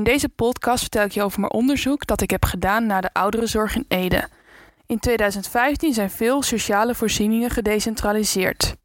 In 0.00 0.06
deze 0.06 0.28
podcast 0.28 0.80
vertel 0.80 1.04
ik 1.04 1.12
je 1.12 1.22
over 1.22 1.40
mijn 1.40 1.52
onderzoek 1.52 2.06
dat 2.06 2.20
ik 2.20 2.30
heb 2.30 2.44
gedaan 2.44 2.86
naar 2.86 3.02
de 3.02 3.12
ouderenzorg 3.12 3.76
in 3.76 3.84
Ede. 3.88 4.28
In 4.86 4.98
2015 4.98 5.92
zijn 5.92 6.10
veel 6.10 6.42
sociale 6.42 6.94
voorzieningen 6.94 7.50
gedecentraliseerd. 7.50 8.76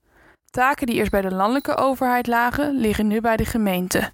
Taken 0.50 0.88
die 0.88 0.96
eerst 0.96 1.12
bij 1.12 1.22
de 1.22 1.32
landelijke 1.32 1.78
overheid 1.78 2.28
lagen, 2.28 2.78
liggen 2.78 3.08
nu 3.08 3.22
bij 3.22 3.38
de 3.38 3.46
gemeente. 3.46 4.12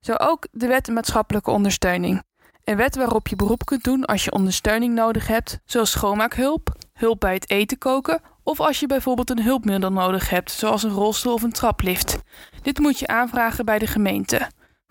Zo 0.00 0.14
ook 0.14 0.46
de 0.50 0.66
wet 0.66 0.88
maatschappelijke 0.88 1.50
ondersteuning. 1.50 2.22
Een 2.64 2.76
wet 2.76 2.96
waarop 2.96 3.28
je 3.28 3.36
beroep 3.36 3.64
kunt 3.64 3.84
doen 3.84 4.04
als 4.04 4.24
je 4.24 4.32
ondersteuning 4.32 4.94
nodig 4.94 5.26
hebt, 5.26 5.58
zoals 5.64 5.90
schoonmaakhulp, 5.90 6.76
hulp 6.92 7.20
bij 7.20 7.34
het 7.34 7.50
eten 7.50 7.78
koken 7.78 8.20
of 8.42 8.60
als 8.60 8.80
je 8.80 8.86
bijvoorbeeld 8.86 9.30
een 9.30 9.42
hulpmiddel 9.42 9.92
nodig 9.92 10.30
hebt, 10.30 10.50
zoals 10.50 10.82
een 10.82 10.90
rolstoel 10.90 11.34
of 11.34 11.42
een 11.42 11.52
traplift. 11.52 12.18
Dit 12.62 12.78
moet 12.78 12.98
je 12.98 13.06
aanvragen 13.06 13.64
bij 13.64 13.78
de 13.78 13.86
gemeente. 13.86 14.48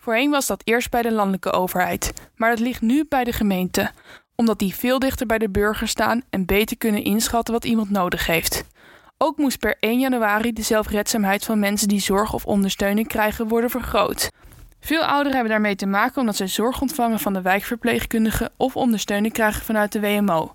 Voorheen 0.07 0.29
was 0.29 0.47
dat 0.47 0.61
eerst 0.63 0.89
bij 0.89 1.01
de 1.01 1.11
landelijke 1.11 1.51
overheid, 1.51 2.13
maar 2.35 2.49
dat 2.49 2.59
ligt 2.59 2.81
nu 2.81 3.05
bij 3.09 3.23
de 3.23 3.31
gemeente, 3.31 3.91
omdat 4.35 4.59
die 4.59 4.75
veel 4.75 4.99
dichter 4.99 5.25
bij 5.25 5.37
de 5.37 5.49
burger 5.49 5.87
staan 5.87 6.21
en 6.29 6.45
beter 6.45 6.77
kunnen 6.77 7.03
inschatten 7.03 7.53
wat 7.53 7.65
iemand 7.65 7.89
nodig 7.89 8.25
heeft. 8.27 8.63
Ook 9.17 9.37
moest 9.37 9.59
per 9.59 9.75
1 9.79 9.99
januari 9.99 10.53
de 10.53 10.61
zelfredzaamheid 10.61 11.45
van 11.45 11.59
mensen 11.59 11.87
die 11.87 11.99
zorg 11.99 12.33
of 12.33 12.45
ondersteuning 12.45 13.07
krijgen 13.07 13.47
worden 13.47 13.69
vergroot. 13.69 14.31
Veel 14.79 15.03
ouderen 15.03 15.33
hebben 15.33 15.51
daarmee 15.51 15.75
te 15.75 15.85
maken 15.85 16.19
omdat 16.19 16.35
zij 16.35 16.47
zorg 16.47 16.81
ontvangen 16.81 17.19
van 17.19 17.33
de 17.33 17.41
wijkverpleegkundige 17.41 18.51
of 18.57 18.75
ondersteuning 18.75 19.33
krijgen 19.33 19.65
vanuit 19.65 19.91
de 19.91 19.99
WMO. 19.99 20.53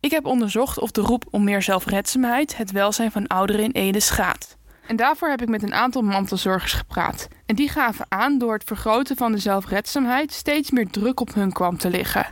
Ik 0.00 0.10
heb 0.10 0.26
onderzocht 0.26 0.78
of 0.78 0.90
de 0.90 1.00
roep 1.00 1.24
om 1.30 1.44
meer 1.44 1.62
zelfredzaamheid 1.62 2.56
het 2.56 2.70
welzijn 2.70 3.10
van 3.10 3.26
ouderen 3.26 3.64
in 3.64 3.70
Ede 3.70 4.00
schaadt. 4.00 4.56
En 4.86 4.96
daarvoor 4.96 5.28
heb 5.28 5.42
ik 5.42 5.48
met 5.48 5.62
een 5.62 5.74
aantal 5.74 6.02
mantelzorgers 6.02 6.72
gepraat. 6.72 7.28
En 7.46 7.54
die 7.54 7.68
gaven 7.68 8.06
aan 8.08 8.38
door 8.38 8.52
het 8.52 8.64
vergroten 8.64 9.16
van 9.16 9.32
de 9.32 9.38
zelfredzaamheid 9.38 10.32
steeds 10.32 10.70
meer 10.70 10.90
druk 10.90 11.20
op 11.20 11.34
hun 11.34 11.52
kwam 11.52 11.78
te 11.78 11.90
liggen. 11.90 12.26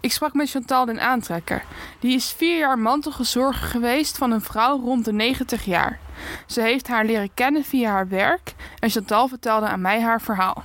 Ik 0.00 0.12
sprak 0.12 0.34
met 0.34 0.50
Chantal 0.50 0.84
den 0.84 1.00
Aantrekker. 1.00 1.64
Die 2.00 2.14
is 2.14 2.34
vier 2.36 2.58
jaar 2.58 2.78
mantelgezorger 2.78 3.68
geweest 3.68 4.18
van 4.18 4.30
een 4.30 4.40
vrouw 4.40 4.80
rond 4.80 5.04
de 5.04 5.12
90 5.12 5.64
jaar. 5.64 5.98
Ze 6.46 6.60
heeft 6.60 6.88
haar 6.88 7.04
leren 7.04 7.30
kennen 7.34 7.64
via 7.64 7.90
haar 7.90 8.08
werk 8.08 8.54
en 8.78 8.90
Chantal 8.90 9.28
vertelde 9.28 9.66
aan 9.66 9.80
mij 9.80 10.00
haar 10.00 10.20
verhaal. 10.20 10.64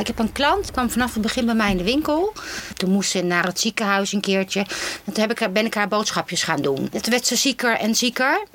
Ik 0.00 0.06
heb 0.06 0.18
een 0.18 0.32
klant, 0.32 0.70
kwam 0.70 0.90
vanaf 0.90 1.12
het 1.14 1.22
begin 1.22 1.46
bij 1.46 1.54
mij 1.54 1.70
in 1.70 1.76
de 1.76 1.84
winkel. 1.84 2.32
Toen 2.76 2.90
moest 2.90 3.10
ze 3.10 3.22
naar 3.22 3.44
het 3.44 3.60
ziekenhuis 3.60 4.12
een 4.12 4.20
keertje. 4.20 4.60
En 5.04 5.12
toen 5.12 5.28
heb 5.28 5.40
ik, 5.40 5.52
ben 5.52 5.66
ik 5.66 5.74
haar 5.74 5.88
boodschapjes 5.88 6.42
gaan 6.42 6.62
doen. 6.62 6.88
Toen 6.88 7.10
werd 7.10 7.26
ze 7.26 7.36
zieker 7.36 7.76
en 7.76 7.94
zieker. 7.94 8.46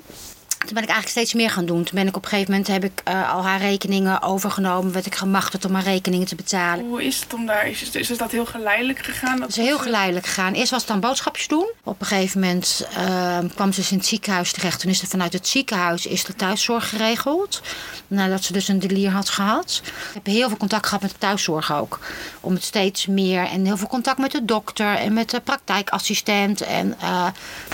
Toen 0.66 0.74
ben 0.74 0.82
ik 0.82 0.88
eigenlijk 0.88 1.08
steeds 1.08 1.34
meer 1.34 1.50
gaan 1.50 1.66
doen. 1.66 1.84
Toen 1.84 1.94
ben 1.94 2.06
ik 2.06 2.16
op 2.16 2.22
een 2.22 2.28
gegeven 2.28 2.50
moment 2.50 2.68
heb 2.68 2.84
ik 2.84 3.02
uh, 3.08 3.32
al 3.32 3.42
haar 3.42 3.60
rekeningen 3.60 4.22
overgenomen. 4.22 4.92
Werd 4.92 5.06
ik 5.06 5.14
gemachtigd 5.14 5.64
om 5.64 5.74
haar 5.74 5.82
rekeningen 5.82 6.26
te 6.26 6.34
betalen. 6.34 6.84
Hoe 6.84 7.04
is 7.04 7.20
het 7.20 7.34
om 7.34 7.46
daar? 7.46 7.68
Is, 7.68 7.80
het, 7.80 7.94
is 7.94 8.08
dat 8.08 8.30
heel 8.30 8.46
geleidelijk 8.46 8.98
gegaan? 8.98 9.40
Het 9.40 9.50
is 9.50 9.56
heel 9.56 9.78
geleidelijk 9.78 10.26
gegaan. 10.26 10.52
Eerst 10.52 10.70
was 10.70 10.80
het 10.80 10.90
dan 10.90 11.00
boodschapjes 11.00 11.48
doen. 11.48 11.70
Op 11.84 12.00
een 12.00 12.06
gegeven 12.06 12.40
moment 12.40 12.86
uh, 12.98 13.38
kwam 13.54 13.72
ze 13.72 13.80
dus 13.80 13.90
in 13.90 13.96
het 13.96 14.06
ziekenhuis 14.06 14.52
terecht. 14.52 14.80
Toen 14.80 14.90
is 14.90 15.02
er 15.02 15.08
vanuit 15.08 15.32
het 15.32 15.48
ziekenhuis 15.48 16.06
is 16.06 16.24
de 16.24 16.34
thuiszorg 16.34 16.88
geregeld. 16.88 17.60
Nadat 18.06 18.44
ze 18.44 18.52
dus 18.52 18.68
een 18.68 18.78
delier 18.78 19.10
had 19.10 19.28
gehad. 19.28 19.80
Ik 19.84 20.14
heb 20.14 20.26
heel 20.26 20.48
veel 20.48 20.56
contact 20.56 20.86
gehad 20.86 21.02
met 21.02 21.10
de 21.10 21.18
thuiszorg 21.18 21.72
ook. 21.72 21.98
Om 22.40 22.54
het 22.54 22.64
steeds 22.64 23.06
meer. 23.06 23.46
En 23.46 23.64
heel 23.64 23.76
veel 23.76 23.88
contact 23.88 24.18
met 24.18 24.32
de 24.32 24.44
dokter 24.44 24.94
en 24.94 25.12
met 25.12 25.30
de 25.30 25.40
praktijkassistent. 25.40 26.60
En 26.60 26.96
uh, 27.02 27.26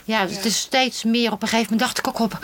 ja, 0.05 0.21
het 0.21 0.45
is 0.45 0.59
steeds 0.59 1.05
meer. 1.05 1.33
Op 1.33 1.43
een 1.43 1.48
gegeven 1.48 1.73
moment 1.73 1.81
dacht 1.81 1.98
ik 1.98 2.09
ook 2.09 2.19
op 2.19 2.39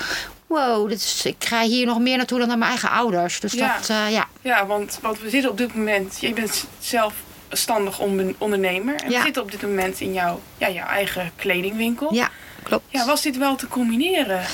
wow, 0.53 0.89
dit 0.89 0.99
is, 0.99 1.25
ik 1.25 1.45
ga 1.45 1.63
hier 1.63 1.87
nog 1.87 1.99
meer 1.99 2.17
naartoe 2.17 2.39
dan 2.39 2.49
naar 2.49 2.59
mijn 2.59 2.71
eigen 2.71 2.91
ouders. 2.91 3.41
Dus 3.41 3.53
ja. 3.53 3.77
dat, 3.77 3.89
uh, 3.91 4.11
ja. 4.11 4.27
Ja, 4.43 4.67
want, 4.67 4.99
want 5.03 5.21
we 5.21 5.31
zitten 5.31 5.51
op 5.51 5.59
dit 5.59 5.75
moment, 5.75 6.17
je 6.21 6.33
bent 6.33 6.67
zelfstandig 6.79 8.01
ondernemer. 8.39 8.95
En 8.95 9.11
ja. 9.11 9.19
we 9.19 9.25
zitten 9.25 9.43
op 9.43 9.51
dit 9.51 9.63
moment 9.63 10.01
in 10.01 10.13
jouw, 10.13 10.41
ja, 10.59 10.71
jouw 10.71 10.87
eigen 10.87 11.33
kledingwinkel. 11.37 12.15
Ja, 12.15 12.31
klopt. 12.63 12.85
Ja, 12.89 13.07
was 13.07 13.23
dit 13.23 13.37
wel 13.37 13.57
te 13.57 13.69
combineren? 13.69 14.45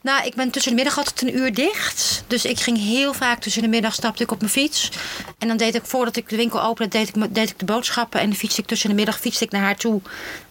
Nou, 0.00 0.26
ik 0.26 0.34
ben 0.34 0.50
tussen 0.50 0.70
de 0.70 0.76
middag 0.76 0.98
altijd 0.98 1.22
een 1.22 1.38
uur 1.38 1.54
dicht. 1.54 2.24
Dus 2.26 2.44
ik 2.44 2.60
ging 2.60 2.78
heel 2.78 3.14
vaak 3.14 3.40
tussen 3.40 3.62
de 3.62 3.68
middag 3.68 3.94
stapte 3.94 4.22
ik 4.22 4.30
op 4.30 4.38
mijn 4.38 4.50
fiets. 4.50 4.90
En 5.38 5.48
dan 5.48 5.56
deed 5.56 5.74
ik 5.74 5.86
voordat 5.86 6.16
ik 6.16 6.28
de 6.28 6.36
winkel 6.36 6.62
opende, 6.62 6.98
deed 6.98 7.16
ik, 7.16 7.34
deed 7.34 7.50
ik 7.50 7.58
de 7.58 7.64
boodschappen. 7.64 8.20
En 8.20 8.26
dan 8.26 8.36
fietste 8.38 8.60
ik 8.60 8.66
tussen 8.66 8.88
de 8.88 8.94
middag 8.94 9.20
fietste 9.20 9.44
ik 9.44 9.50
naar 9.50 9.62
haar 9.62 9.76
toe 9.76 10.00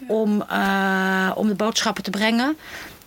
om, 0.08 0.44
uh, 0.52 1.32
om 1.36 1.48
de 1.48 1.56
boodschappen 1.56 2.04
te 2.04 2.10
brengen. 2.10 2.58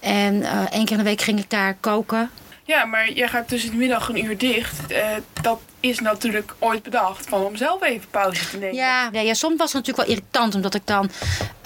En 0.00 0.34
uh, 0.34 0.72
één 0.72 0.84
keer 0.84 0.96
in 0.96 1.02
de 1.02 1.08
week 1.08 1.20
ging 1.20 1.38
ik 1.38 1.50
daar 1.50 1.76
koken. 1.80 2.30
Ja, 2.70 2.84
maar 2.84 3.12
jij 3.12 3.28
gaat 3.28 3.48
tussen 3.48 3.70
de 3.70 3.76
middag 3.76 4.08
een 4.08 4.24
uur 4.24 4.38
dicht. 4.38 4.92
Uh, 4.92 4.98
dat 5.42 5.60
is 5.80 6.00
natuurlijk 6.00 6.54
ooit 6.58 6.82
bedacht 6.82 7.26
van 7.28 7.44
om 7.44 7.56
zelf 7.56 7.82
even 7.82 8.08
pauze 8.10 8.50
te 8.50 8.56
nemen. 8.56 8.74
Ja, 8.74 9.08
ja, 9.12 9.20
ja 9.20 9.34
soms 9.34 9.56
was 9.56 9.72
het 9.72 9.86
natuurlijk 9.86 10.08
wel 10.08 10.16
irritant 10.16 10.54
omdat 10.54 10.74
ik 10.74 10.82
dan 10.84 11.10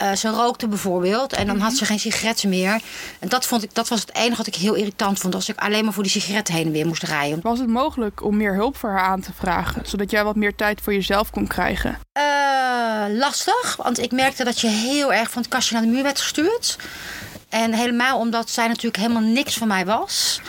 uh, 0.02 0.12
ze 0.12 0.28
rookte 0.28 0.68
bijvoorbeeld. 0.68 1.32
En 1.32 1.46
dan 1.46 1.54
mm 1.54 1.60
-hmm. 1.60 1.70
had 1.70 1.78
ze 1.78 1.84
geen 1.84 1.98
sigaretten 1.98 2.48
meer. 2.48 2.80
En 3.18 3.28
dat, 3.28 3.46
vond 3.46 3.62
ik, 3.62 3.74
dat 3.74 3.88
was 3.88 4.00
het 4.00 4.14
enige 4.14 4.36
wat 4.36 4.46
ik 4.46 4.54
heel 4.54 4.74
irritant 4.74 5.18
vond. 5.18 5.34
Als 5.34 5.48
ik 5.48 5.58
alleen 5.58 5.84
maar 5.84 5.92
voor 5.92 6.02
die 6.02 6.12
sigaretten 6.12 6.54
heen 6.54 6.66
en 6.66 6.72
weer 6.72 6.86
moest 6.86 7.02
rijden. 7.02 7.40
Was 7.42 7.58
het 7.58 7.68
mogelijk 7.68 8.22
om 8.22 8.36
meer 8.36 8.54
hulp 8.54 8.76
voor 8.76 8.90
haar 8.90 9.04
aan 9.04 9.20
te 9.20 9.32
vragen? 9.38 9.82
Zodat 9.86 10.10
jij 10.10 10.24
wat 10.24 10.36
meer 10.36 10.54
tijd 10.54 10.80
voor 10.80 10.92
jezelf 10.92 11.30
kon 11.30 11.46
krijgen? 11.46 11.98
Uh, 12.18 13.18
lastig, 13.18 13.76
want 13.76 13.98
ik 13.98 14.12
merkte 14.12 14.44
dat 14.44 14.60
je 14.60 14.68
heel 14.68 15.12
erg 15.12 15.30
van 15.30 15.42
het 15.42 15.50
kastje 15.50 15.74
naar 15.74 15.82
de 15.82 15.90
muur 15.90 16.02
werd 16.02 16.20
gestuurd. 16.20 16.76
En 17.54 17.72
helemaal 17.72 18.18
omdat 18.18 18.50
zij 18.50 18.66
natuurlijk 18.66 18.96
helemaal 18.96 19.22
niks 19.22 19.56
van 19.56 19.68
mij 19.68 19.86
was. 19.86 20.40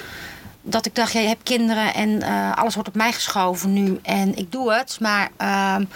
Dat 0.62 0.86
ik 0.86 0.96
dacht, 0.96 1.12
ja, 1.12 1.20
je 1.20 1.28
hebt 1.28 1.44
kinderen 1.44 1.94
en 1.94 2.10
uh, 2.10 2.58
alles 2.58 2.74
wordt 2.74 2.90
op 2.90 2.96
mij 2.96 3.12
geschoven 3.12 3.74
nu. 3.74 4.00
En 4.04 4.36
ik 4.36 4.52
doe 4.52 4.74
het. 4.74 4.98
Maar 5.00 5.30
um, 5.78 5.90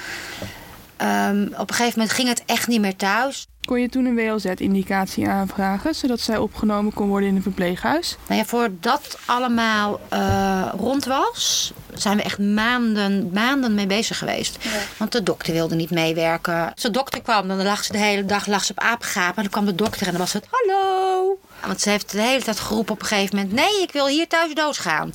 um, 1.07 1.53
op 1.57 1.69
een 1.69 1.75
gegeven 1.75 1.99
moment 1.99 2.11
ging 2.11 2.27
het 2.27 2.43
echt 2.45 2.67
niet 2.67 2.81
meer 2.81 2.95
thuis. 2.95 3.47
Kon 3.69 3.81
je 3.81 3.89
toen 3.89 4.05
een 4.05 4.15
WLZ-indicatie 4.15 5.27
aanvragen, 5.27 5.95
zodat 5.95 6.19
zij 6.19 6.37
opgenomen 6.37 6.93
kon 6.93 7.07
worden 7.07 7.29
in 7.29 7.35
een 7.35 7.41
verpleeghuis? 7.41 8.17
Nou 8.27 8.39
ja, 8.39 8.45
voordat 8.45 8.81
dat 8.81 9.17
allemaal 9.25 9.99
uh, 10.13 10.69
rond 10.77 11.05
was, 11.05 11.73
zijn 11.93 12.17
we 12.17 12.23
echt 12.23 12.39
maanden, 12.39 13.29
maanden 13.33 13.75
mee 13.75 13.87
bezig 13.87 14.17
geweest. 14.17 14.57
Ja. 14.61 14.69
Want 14.97 15.11
de 15.11 15.23
dokter 15.23 15.53
wilde 15.53 15.75
niet 15.75 15.89
meewerken. 15.89 16.71
Als 16.73 16.81
de 16.81 16.91
dokter 16.91 17.21
kwam, 17.21 17.47
dan 17.47 17.63
lag 17.63 17.83
ze 17.83 17.91
de 17.91 17.97
hele 17.97 18.25
dag 18.25 18.47
lag 18.47 18.63
ze 18.63 18.71
op 18.71 18.79
apengapen. 18.79 19.35
En 19.35 19.41
dan 19.41 19.51
kwam 19.51 19.65
de 19.65 19.75
dokter 19.75 20.05
en 20.05 20.11
dan 20.11 20.21
was 20.21 20.33
het, 20.33 20.47
hallo. 20.49 21.39
Want 21.65 21.81
ze 21.81 21.89
heeft 21.89 22.11
de 22.11 22.21
hele 22.21 22.43
tijd 22.43 22.59
geroepen 22.59 22.93
op 22.93 23.01
een 23.01 23.07
gegeven 23.07 23.35
moment, 23.35 23.53
nee, 23.53 23.81
ik 23.81 23.91
wil 23.91 24.07
hier 24.07 24.27
thuis 24.27 24.53
doodgaan. 24.53 25.13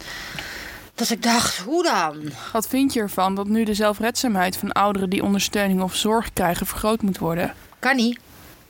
Dat 0.94 1.10
ik 1.10 1.22
dacht, 1.22 1.58
hoe 1.58 1.82
dan? 1.82 2.16
Wat 2.52 2.68
vind 2.68 2.92
je 2.92 3.00
ervan 3.00 3.34
dat 3.34 3.46
nu 3.46 3.64
de 3.64 3.74
zelfredzaamheid 3.74 4.56
van 4.56 4.72
ouderen 4.72 5.10
die 5.10 5.22
ondersteuning 5.22 5.82
of 5.82 5.94
zorg 5.94 6.32
krijgen 6.32 6.66
vergroot 6.66 7.02
moet 7.02 7.18
worden? 7.18 7.54
Kan 7.78 7.96
niet. 7.96 8.18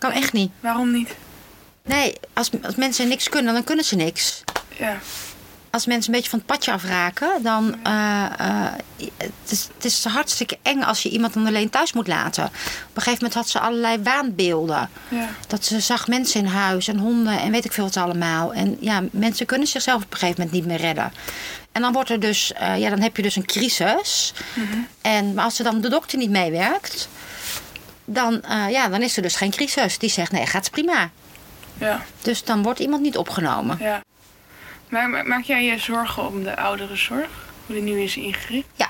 Kan 0.05 0.13
echt 0.13 0.33
niet. 0.33 0.51
Waarom 0.61 0.93
niet? 0.93 1.15
Nee, 1.85 2.15
als, 2.33 2.51
als 2.63 2.75
mensen 2.75 3.09
niks 3.09 3.29
kunnen, 3.29 3.55
dan 3.55 3.65
kunnen 3.65 3.85
ze 3.85 3.97
niks. 3.97 4.43
Ja. 4.79 4.99
Als 5.71 5.87
mensen 5.87 6.13
een 6.13 6.15
beetje 6.15 6.31
van 6.31 6.39
het 6.39 6.49
padje 6.49 6.73
afraken, 6.73 7.43
dan 7.43 7.77
uh, 7.87 8.27
uh, 8.41 8.73
het, 9.17 9.33
is, 9.49 9.69
het 9.75 9.85
is 9.85 10.05
hartstikke 10.05 10.59
eng 10.63 10.83
als 10.83 11.03
je 11.03 11.09
iemand 11.09 11.35
dan 11.35 11.47
alleen 11.47 11.71
thuis 11.71 11.93
moet 11.93 12.07
laten. 12.07 12.45
Op 12.45 12.51
een 12.95 13.03
gegeven 13.03 13.13
moment 13.13 13.35
had 13.35 13.49
ze 13.49 13.59
allerlei 13.59 14.03
waanbeelden. 14.03 14.91
Ja. 15.09 15.29
Dat 15.47 15.65
ze 15.65 15.81
zag 15.81 16.09
mensen 16.09 16.41
in 16.41 16.47
huis 16.47 16.89
en 16.89 16.99
honden 16.99 17.41
en 17.41 17.51
weet 17.51 17.65
ik 17.65 17.73
veel 17.73 17.85
wat 17.85 17.97
allemaal. 17.97 18.55
En 18.55 18.77
ja, 18.81 19.03
mensen 19.11 19.47
kunnen 19.47 19.69
zichzelf 19.69 20.05
op 20.05 20.13
een 20.13 20.19
gegeven 20.19 20.43
moment 20.43 20.57
niet 20.57 20.67
meer 20.67 20.81
redden. 20.87 21.13
En 21.73 21.83
dan 21.83 21.93
wordt 21.93 22.11
er 22.11 22.21
dus, 22.21 22.53
uh, 22.61 22.79
ja, 22.79 22.91
dan 22.91 23.01
heb 23.01 23.17
je 23.17 23.23
dus 23.23 23.37
een 23.37 23.47
crisis. 23.47 24.33
Mm 24.55 24.67
-hmm. 24.71 24.87
En 25.01 25.35
maar 25.35 25.45
als 25.45 25.59
er 25.59 25.65
dan 25.65 25.81
de 25.81 25.89
dokter 25.89 26.19
niet 26.19 26.31
meewerkt, 26.31 27.09
dan, 28.05 28.43
uh, 28.51 28.71
ja, 28.71 28.89
dan 28.89 29.03
is 29.03 29.17
er 29.17 29.23
dus 29.23 29.37
geen 29.37 29.51
crisis. 29.51 29.99
Die 29.99 30.11
zegt, 30.11 30.33
nee, 30.33 30.47
gaat 30.47 30.71
prima. 30.71 31.11
Ja. 31.79 32.03
Dus 32.23 32.45
dan 32.45 32.63
wordt 32.63 32.81
iemand 32.81 33.03
niet 33.03 33.17
opgenomen. 33.17 33.77
Ja. 33.81 34.01
Maar, 34.89 35.09
maar 35.09 35.27
maak 35.27 35.43
jij 35.43 35.65
je 35.65 35.79
zorgen 35.79 36.27
om 36.27 36.43
de 36.43 36.57
ouderenzorg? 36.57 37.29
Hoe 37.67 37.75
die 37.75 37.85
nu 37.85 38.01
is 38.01 38.17
ingericht? 38.17 38.67
Ja. 38.75 38.89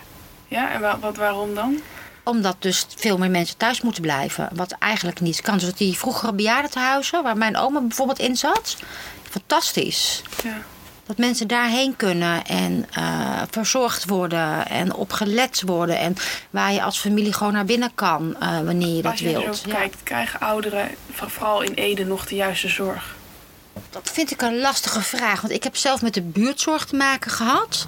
Ja, 0.48 0.70
en 0.70 0.80
wa 0.80 0.98
wat, 0.98 1.16
waarom 1.16 1.54
dan? 1.54 1.80
Omdat 2.22 2.56
dus 2.58 2.86
veel 2.96 3.18
meer 3.18 3.30
mensen 3.30 3.56
thuis 3.56 3.80
moeten 3.80 4.02
blijven. 4.02 4.48
Wat 4.52 4.72
eigenlijk 4.72 5.20
niet 5.20 5.40
kan. 5.40 5.58
Dus 5.58 5.74
die 5.74 5.98
vroegere 5.98 6.32
bejaardentehuizen, 6.32 7.22
waar 7.22 7.36
mijn 7.36 7.56
oma 7.56 7.80
bijvoorbeeld 7.80 8.18
in 8.18 8.36
zat. 8.36 8.76
Fantastisch. 9.30 10.22
Ja. 10.42 10.56
Dat 11.06 11.18
mensen 11.18 11.48
daarheen 11.48 11.96
kunnen 11.96 12.44
en 12.46 12.86
uh, 12.98 13.42
verzorgd 13.50 14.04
worden 14.04 14.66
en 14.68 14.94
opgelet 14.94 15.62
worden. 15.66 15.98
En 15.98 16.16
waar 16.50 16.72
je 16.72 16.82
als 16.82 16.98
familie 16.98 17.32
gewoon 17.32 17.52
naar 17.52 17.64
binnen 17.64 17.90
kan 17.94 18.36
uh, 18.40 18.60
wanneer 18.60 18.96
je 18.96 19.02
dat 19.02 19.10
Als 19.10 19.20
je 19.20 19.28
wilt. 19.28 19.64
Kijkt, 19.68 20.02
krijgen 20.02 20.40
ouderen, 20.40 20.88
vooral 21.12 21.62
in 21.62 21.74
Ede, 21.74 22.04
nog 22.04 22.26
de 22.26 22.34
juiste 22.34 22.68
zorg? 22.68 23.14
Dat 23.90 24.10
vind 24.12 24.30
ik 24.30 24.42
een 24.42 24.60
lastige 24.60 25.02
vraag. 25.02 25.40
Want 25.40 25.52
ik 25.52 25.62
heb 25.64 25.76
zelf 25.76 26.02
met 26.02 26.14
de 26.14 26.22
buurtzorg 26.22 26.84
te 26.84 26.96
maken 26.96 27.30
gehad. 27.30 27.86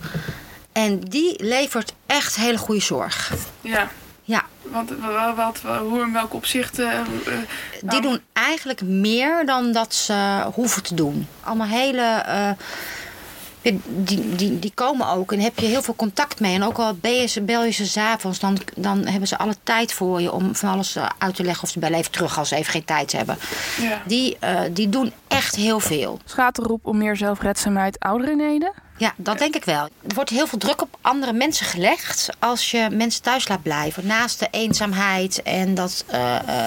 En 0.73 1.01
die 1.01 1.45
levert 1.45 1.93
echt 2.07 2.37
hele 2.37 2.59
goede 2.59 2.81
zorg. 2.81 3.33
Ja. 3.61 3.89
Ja. 4.23 4.45
Want 4.63 4.91
wat, 5.37 5.61
hoe 5.81 6.03
in 6.03 6.13
welke 6.13 6.37
opzichten? 6.37 6.87
Uh, 6.87 7.03
die 7.27 7.37
nou... 7.81 8.03
doen 8.03 8.21
eigenlijk 8.33 8.83
meer 8.83 9.47
dan 9.47 9.73
dat 9.73 9.95
ze 9.95 10.47
hoeven 10.55 10.83
te 10.83 10.95
doen. 10.95 11.29
Allemaal 11.43 11.67
hele 11.67 12.25
uh, 12.29 12.51
Die, 13.73 14.35
die, 14.37 14.59
die 14.59 14.73
komen 14.75 15.09
ook 15.09 15.33
en 15.33 15.41
heb 15.41 15.59
je 15.59 15.67
heel 15.67 15.83
veel 15.83 15.97
contact 15.97 16.41
mee. 16.41 16.55
En 16.55 16.63
ook 16.63 16.79
al 16.79 16.95
ben 16.95 17.13
je 17.13 17.27
ze, 17.27 17.43
bel 17.43 17.65
je 17.65 17.71
ze 17.71 17.87
s'avonds, 17.87 18.39
dan, 18.39 18.59
dan 18.77 19.07
hebben 19.07 19.29
ze 19.29 19.39
alle 19.39 19.57
tijd 19.63 19.93
voor 19.93 20.21
je 20.21 20.33
om 20.33 20.55
van 20.55 20.69
alles 20.69 20.97
eh, 20.97 21.09
uit 21.19 21.35
te 21.35 21.43
leggen. 21.43 21.63
Of 21.63 21.71
ze 21.71 21.79
bellen 21.79 21.99
even 21.99 22.11
terug 22.11 22.39
als 22.39 22.49
ze 22.49 22.57
even 22.57 22.73
geen 22.73 22.85
tijd 22.85 23.13
hebben. 23.13 23.39
Ja. 23.81 24.03
Die, 24.07 24.37
uh, 24.45 24.61
die 24.71 24.89
doen 24.89 25.13
echt 25.29 25.55
heel 25.55 25.81
veel. 25.81 26.19
Gaat 26.25 26.59
erop 26.59 26.87
om 26.87 26.99
meer 26.99 27.17
zelfredzaamheid 27.17 27.99
ouderen 27.99 28.41
in 28.41 28.73
Ja, 28.97 29.15
dat 29.17 29.39
denk 29.39 29.55
ik 29.55 29.65
wel. 29.65 29.89
Er 30.09 30.15
wordt 30.15 30.31
heel 30.31 30.47
veel 30.47 30.59
druk 30.59 30.83
op 30.83 30.99
andere 31.01 31.33
mensen 31.33 31.67
gelegd 31.67 32.29
als 32.39 32.71
je 32.71 32.89
mensen 32.91 33.23
thuis 33.23 33.49
laat 33.49 33.63
blijven. 33.63 34.07
Naast 34.07 34.39
de 34.39 34.49
eenzaamheid 34.51 35.43
en 35.43 35.75
dat, 35.75 36.05
uh, 36.13 36.17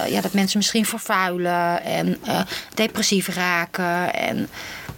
ja, 0.07 0.21
dat 0.21 0.33
mensen 0.33 0.57
misschien 0.57 0.85
vervuilen 0.85 1.83
en 1.83 2.21
depressief 2.73 3.27
raken. 3.27 4.13
En 4.13 4.49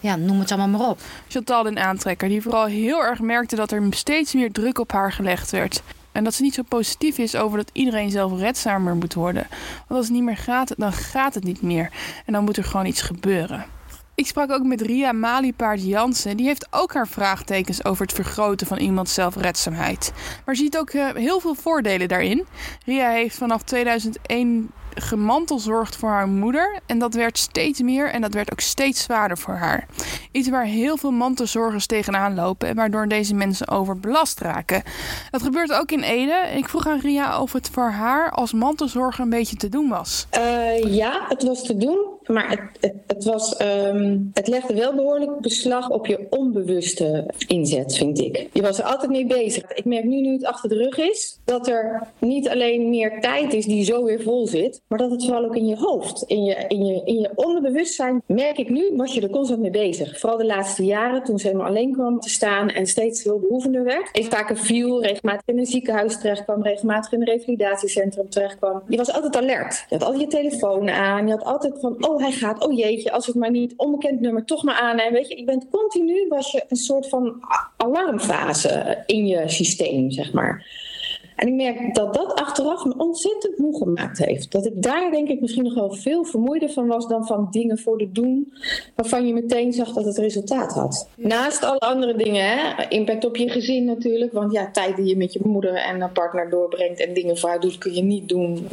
ja, 0.01 0.15
noem 0.15 0.39
het 0.39 0.51
allemaal 0.51 0.79
maar 0.79 0.89
op. 0.89 0.99
Chantal 1.27 1.63
den 1.63 1.79
aantrekker, 1.79 2.29
die 2.29 2.41
vooral 2.41 2.65
heel 2.65 3.03
erg 3.03 3.19
merkte 3.19 3.55
dat 3.55 3.71
er 3.71 3.83
steeds 3.89 4.33
meer 4.33 4.51
druk 4.51 4.79
op 4.79 4.91
haar 4.91 5.11
gelegd 5.11 5.51
werd. 5.51 5.81
En 6.11 6.23
dat 6.23 6.33
ze 6.33 6.41
niet 6.41 6.53
zo 6.53 6.61
positief 6.67 7.17
is 7.17 7.35
over 7.35 7.57
dat 7.57 7.69
iedereen 7.73 8.11
zelfredzamer 8.11 8.95
moet 8.95 9.13
worden. 9.13 9.47
Want 9.77 9.99
als 9.99 10.05
het 10.05 10.15
niet 10.15 10.23
meer 10.23 10.37
gaat, 10.37 10.73
dan 10.77 10.93
gaat 10.93 11.33
het 11.33 11.43
niet 11.43 11.61
meer. 11.61 11.89
En 12.25 12.33
dan 12.33 12.43
moet 12.43 12.57
er 12.57 12.63
gewoon 12.63 12.85
iets 12.85 13.01
gebeuren. 13.01 13.65
Ik 14.21 14.27
sprak 14.27 14.51
ook 14.51 14.63
met 14.63 14.81
Ria 14.81 15.11
Maliepaard 15.11 15.83
Jansen. 15.83 16.37
Die 16.37 16.45
heeft 16.45 16.67
ook 16.71 16.93
haar 16.93 17.07
vraagtekens 17.07 17.85
over 17.85 18.05
het 18.05 18.15
vergroten 18.15 18.67
van 18.67 18.77
iemands 18.77 19.13
zelfredzaamheid. 19.13 20.11
Maar 20.45 20.55
ziet 20.55 20.77
ook 20.77 20.93
uh, 20.93 21.09
heel 21.13 21.39
veel 21.39 21.55
voordelen 21.55 22.07
daarin. 22.07 22.45
Ria 22.85 23.09
heeft 23.09 23.35
vanaf 23.35 23.63
2001 23.63 24.71
gemantelzorgd 24.95 25.95
voor 25.95 26.09
haar 26.09 26.27
moeder. 26.27 26.79
En 26.85 26.99
dat 26.99 27.13
werd 27.13 27.37
steeds 27.37 27.81
meer 27.81 28.09
en 28.09 28.21
dat 28.21 28.33
werd 28.33 28.51
ook 28.51 28.59
steeds 28.59 29.03
zwaarder 29.03 29.37
voor 29.37 29.53
haar. 29.53 29.87
Iets 30.31 30.49
waar 30.49 30.65
heel 30.65 30.97
veel 30.97 31.11
mantelzorgers 31.11 31.85
tegenaan 31.85 32.35
lopen 32.35 32.67
en 32.67 32.75
waardoor 32.75 33.07
deze 33.07 33.33
mensen 33.33 33.67
overbelast 33.67 34.39
raken. 34.39 34.83
Dat 35.29 35.41
gebeurt 35.41 35.73
ook 35.73 35.91
in 35.91 36.01
Ede. 36.01 36.49
Ik 36.55 36.69
vroeg 36.69 36.87
aan 36.87 36.99
Ria 36.99 37.41
of 37.41 37.53
het 37.53 37.69
voor 37.69 37.89
haar 37.89 38.31
als 38.31 38.53
mantelzorger 38.53 39.23
een 39.23 39.29
beetje 39.29 39.55
te 39.55 39.69
doen 39.69 39.89
was. 39.89 40.27
Uh, 40.37 40.93
ja, 40.93 41.25
het 41.27 41.43
was 41.43 41.63
te 41.63 41.77
doen. 41.77 42.19
Maar 42.31 42.69
het, 42.79 42.93
het, 43.07 43.23
was, 43.23 43.61
um, 43.61 44.31
het 44.33 44.47
legde 44.47 44.73
wel 44.73 44.95
behoorlijk 44.95 45.39
beslag 45.39 45.89
op 45.89 46.05
je 46.07 46.27
onbewuste 46.29 47.29
inzet, 47.47 47.97
vind 47.97 48.19
ik. 48.19 48.49
Je 48.53 48.61
was 48.61 48.79
er 48.79 48.85
altijd 48.85 49.11
mee 49.11 49.25
bezig. 49.25 49.71
Ik 49.71 49.85
merk 49.85 50.03
nu, 50.03 50.21
nu 50.21 50.33
het 50.33 50.45
achter 50.45 50.69
de 50.69 50.75
rug 50.75 50.97
is, 50.97 51.39
dat 51.45 51.67
er 51.67 52.07
niet 52.19 52.49
alleen 52.49 52.89
meer 52.89 53.21
tijd 53.21 53.53
is 53.53 53.65
die 53.65 53.83
zo 53.83 54.03
weer 54.03 54.21
vol 54.21 54.47
zit, 54.47 54.81
maar 54.87 54.99
dat 54.99 55.11
het 55.11 55.25
vooral 55.25 55.45
ook 55.45 55.55
in 55.55 55.67
je 55.67 55.77
hoofd, 55.77 56.23
in 56.27 56.43
je, 56.43 56.65
in 56.67 56.85
je, 56.85 57.01
in 57.05 57.19
je 57.19 57.31
onderbewustzijn, 57.35 58.21
merk 58.25 58.57
ik 58.57 58.69
nu, 58.69 58.91
was 58.95 59.13
je 59.13 59.21
er 59.21 59.29
constant 59.29 59.59
mee 59.59 59.71
bezig. 59.71 60.19
Vooral 60.19 60.37
de 60.37 60.45
laatste 60.45 60.85
jaren, 60.85 61.23
toen 61.23 61.39
ze 61.39 61.47
helemaal 61.47 61.67
alleen 61.67 61.93
kwam 61.93 62.19
te 62.19 62.29
staan 62.29 62.69
en 62.69 62.85
steeds 62.85 63.21
veel 63.21 63.39
behoevender 63.39 63.83
werd. 63.83 64.09
Even 64.11 64.31
vaker 64.31 64.57
viel, 64.57 65.01
regelmatig 65.01 65.45
in 65.45 65.57
een 65.57 65.65
ziekenhuis 65.65 66.19
terechtkwam, 66.19 66.63
regelmatig 66.63 67.11
in 67.11 67.21
een 67.21 67.27
revalidatiecentrum 67.27 68.29
terechtkwam. 68.29 68.81
Je 68.87 68.97
was 68.97 69.13
altijd 69.13 69.35
alert. 69.35 69.85
Je 69.89 69.95
had 69.97 70.03
altijd 70.03 70.21
je 70.21 70.37
telefoon 70.37 70.89
aan. 70.89 71.27
Je 71.27 71.31
had 71.31 71.43
altijd 71.43 71.79
van, 71.79 72.07
oh 72.07 72.20
hij 72.21 72.31
gaat, 72.31 72.65
oh 72.65 72.77
jeetje, 72.77 73.11
als 73.11 73.25
het 73.25 73.35
maar 73.35 73.51
niet 73.51 73.73
onbekend 73.75 74.19
nummer 74.19 74.45
toch 74.45 74.63
maar 74.63 74.79
aan. 74.79 74.97
En 74.97 75.13
weet 75.13 75.27
je, 75.27 75.37
je 75.37 75.43
bent 75.43 75.67
continu, 75.71 76.27
was 76.29 76.51
je 76.51 76.63
een 76.67 76.77
soort 76.77 77.09
van 77.09 77.41
alarmfase 77.77 79.03
in 79.05 79.27
je 79.27 79.49
systeem, 79.49 80.11
zeg 80.11 80.33
maar. 80.33 80.65
En 81.41 81.47
ik 81.47 81.53
merk 81.53 81.95
dat 81.95 82.13
dat 82.13 82.33
achteraf 82.33 82.85
me 82.85 82.93
ontzettend 82.97 83.57
moe 83.57 83.77
gemaakt 83.77 84.17
heeft. 84.17 84.51
Dat 84.51 84.65
ik 84.65 84.81
daar 84.81 85.11
denk 85.11 85.29
ik 85.29 85.41
misschien 85.41 85.63
nog 85.63 85.73
wel 85.73 85.93
veel 85.93 86.23
vermoeider 86.23 86.69
van 86.69 86.87
was 86.87 87.07
dan 87.07 87.25
van 87.25 87.47
dingen 87.51 87.77
voor 87.77 87.97
de 87.97 88.11
doen 88.11 88.53
waarvan 88.95 89.27
je 89.27 89.33
meteen 89.33 89.73
zag 89.73 89.93
dat 89.93 90.05
het 90.05 90.17
resultaat 90.17 90.73
had. 90.73 91.09
Naast 91.15 91.63
alle 91.63 91.79
andere 91.79 92.15
dingen, 92.15 92.45
hè? 92.45 92.87
impact 92.89 93.25
op 93.25 93.35
je 93.35 93.49
gezin 93.49 93.85
natuurlijk. 93.85 94.33
Want 94.33 94.51
ja, 94.51 94.71
tijd 94.71 94.95
die 94.95 95.05
je 95.05 95.17
met 95.17 95.33
je 95.33 95.39
moeder 95.43 95.75
en 95.75 96.01
een 96.01 96.11
partner 96.11 96.49
doorbrengt 96.49 96.99
en 96.99 97.13
dingen 97.13 97.37
voor 97.37 97.49
haar 97.49 97.59
doet, 97.59 97.77
kun 97.77 97.93
je 97.93 98.03
niet 98.03 98.29
doen 98.29 98.67